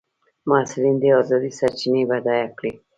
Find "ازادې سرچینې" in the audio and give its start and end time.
1.21-2.03